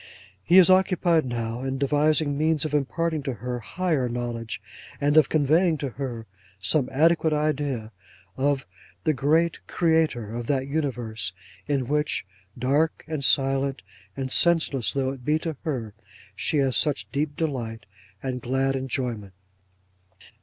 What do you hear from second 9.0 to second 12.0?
the Great Creator of that universe in